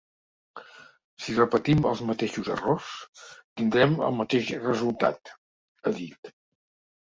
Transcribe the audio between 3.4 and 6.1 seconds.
tindrem el mateix resultat, ha